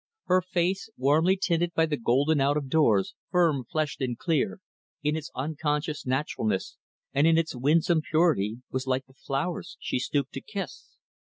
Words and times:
Her 0.25 0.41
face, 0.41 0.89
warmly 0.97 1.37
tinted 1.37 1.75
by 1.75 1.85
the 1.85 1.95
golden 1.95 2.41
out 2.41 2.57
of 2.57 2.69
doors, 2.69 3.13
firm 3.29 3.65
fleshed 3.65 4.01
and 4.01 4.17
clear, 4.17 4.59
in 5.03 5.15
its 5.15 5.29
unconscious 5.35 6.07
naturalness 6.07 6.75
and 7.13 7.27
in 7.27 7.37
its 7.37 7.55
winsome 7.55 8.01
purity 8.01 8.63
was 8.71 8.87
like 8.87 9.05
the 9.05 9.13
flowers 9.13 9.77
she 9.79 9.99
stooped 9.99 10.33
to 10.33 10.41
kiss. 10.41 10.97